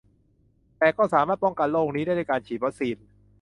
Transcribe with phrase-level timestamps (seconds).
[0.77, 2.97] แต่ก็สามารถป้องกันโรคนี้ได้ด้วยการฉีดวัคซีน